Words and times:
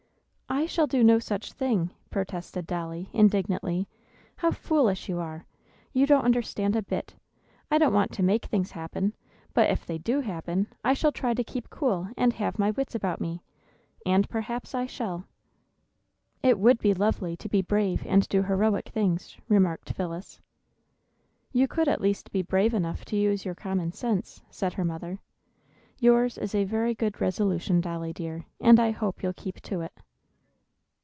"I 0.53 0.65
shall 0.65 0.85
do 0.85 1.01
no 1.01 1.17
such 1.17 1.53
thing," 1.53 1.91
protested 2.09 2.67
Dolly, 2.67 3.09
indignantly. 3.13 3.87
"How 4.35 4.51
foolish 4.51 5.07
you 5.07 5.17
are! 5.17 5.45
You 5.93 6.05
don't 6.05 6.25
understand 6.25 6.75
a 6.75 6.81
bit! 6.81 7.15
I 7.71 7.77
don't 7.77 7.93
want 7.93 8.11
to 8.11 8.23
make 8.23 8.45
things 8.45 8.71
happen; 8.71 9.13
but, 9.53 9.69
if 9.69 9.85
they 9.85 9.97
do 9.97 10.19
happen, 10.19 10.67
I 10.83 10.93
shall 10.93 11.13
try 11.13 11.33
to 11.33 11.43
keep 11.43 11.69
cool 11.69 12.09
and 12.17 12.33
have 12.33 12.59
my 12.59 12.71
wits 12.71 12.93
about 12.95 13.21
me, 13.21 13.41
and 14.05 14.27
perhaps 14.27 14.75
I 14.75 14.85
shall." 14.87 15.23
"It 16.43 16.59
would 16.59 16.79
be 16.79 16.93
lovely 16.93 17.37
to 17.37 17.47
be 17.47 17.61
brave 17.61 18.05
and 18.05 18.27
do 18.27 18.43
heroic 18.43 18.89
things," 18.89 19.37
remarked 19.47 19.93
Phyllis. 19.93 20.41
"You 21.53 21.69
could 21.69 21.87
at 21.87 22.01
least 22.01 22.29
be 22.29 22.41
brave 22.41 22.73
enough 22.73 23.05
to 23.05 23.15
use 23.15 23.45
your 23.45 23.55
common 23.55 23.93
sense," 23.93 24.41
said 24.49 24.73
her 24.73 24.85
mother. 24.85 25.17
"Yours 25.99 26.37
is 26.37 26.53
a 26.53 26.65
very 26.65 26.93
good 26.93 27.21
resolution, 27.21 27.79
Dolly 27.79 28.11
dear, 28.11 28.45
and 28.59 28.81
I 28.81 28.91
hope 28.91 29.23
you'll 29.23 29.33
keep 29.33 29.61
to 29.61 29.79
it." 29.79 29.93